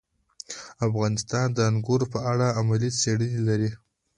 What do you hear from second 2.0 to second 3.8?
په اړه علمي څېړنې لري.